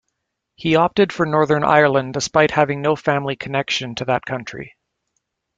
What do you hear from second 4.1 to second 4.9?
country.